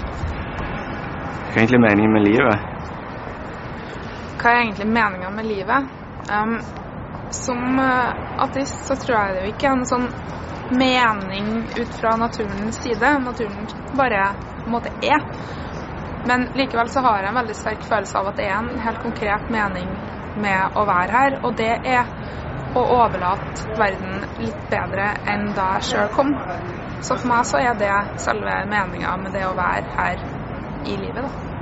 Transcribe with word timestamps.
Hva 0.00 1.62
er 1.62 1.62
egentlig 1.62 1.80
meningen 1.80 2.12
med 2.12 2.26
livet? 2.26 2.72
Hva 4.40 4.50
er 4.50 4.62
egentlig 4.62 4.88
meninga 4.92 5.30
med 5.32 5.46
livet? 5.48 5.92
Um, 6.30 6.58
som 7.30 7.78
uh, 7.78 8.42
ateist 8.44 8.86
så 8.86 8.96
tror 9.00 9.16
jeg 9.18 9.34
det 9.34 9.44
jo 9.44 9.52
ikke 9.54 9.70
er 9.70 9.78
en 9.78 9.88
sånn 9.88 10.08
mening 10.76 11.48
ut 11.76 11.94
fra 12.00 12.16
naturens 12.20 12.80
side. 12.82 13.18
Naturen 13.24 13.66
bare 13.96 14.34
på 14.58 14.66
en 14.66 14.74
måte 14.76 14.92
er. 15.02 15.24
Men 16.26 16.48
likevel 16.58 16.88
så 16.90 17.00
har 17.06 17.22
jeg 17.22 17.30
en 17.30 17.40
veldig 17.40 17.56
sterk 17.56 17.84
følelse 17.86 18.18
av 18.18 18.32
at 18.32 18.40
det 18.40 18.48
er 18.50 18.56
en 18.58 18.80
helt 18.82 19.02
konkret 19.02 19.50
mening 19.54 19.92
med 20.36 20.76
å 20.76 20.84
være 20.84 21.12
her, 21.12 21.38
og 21.46 21.54
det 21.56 21.72
er 21.86 22.10
å 22.76 22.82
overlate 22.98 23.76
verden 23.78 24.26
litt 24.42 24.66
bedre 24.70 25.12
enn 25.32 25.52
da 25.56 25.76
jeg 25.76 25.88
sjøl 25.92 26.10
kom. 26.16 26.34
Så 27.00 27.16
for 27.16 27.28
meg 27.30 27.44
så 27.48 27.60
er 27.60 27.76
det 27.78 27.92
selve 28.22 28.54
meninga 28.70 29.16
med 29.20 29.36
det 29.36 29.44
å 29.48 29.56
være 29.56 29.84
her 29.98 30.24
i 30.86 30.96
livet, 31.00 31.26
da. 31.26 31.55